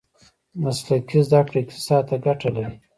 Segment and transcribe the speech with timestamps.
[0.61, 2.75] مسلکي زده کړې اقتصاد ته ګټه لري.